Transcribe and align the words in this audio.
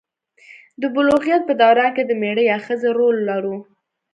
د 0.81 0.83
بلوغیت 0.93 1.41
په 1.45 1.53
دوران 1.61 1.89
کې 1.95 2.03
د 2.05 2.11
میړه 2.21 2.43
یا 2.51 2.57
ښځې 2.65 2.89
رول 2.97 3.17
لرو. 3.29 3.55